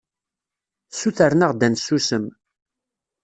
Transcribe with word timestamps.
Ssutren-aɣ-d 0.91 1.61
ad 1.65 1.69
nsusem. 1.73 2.25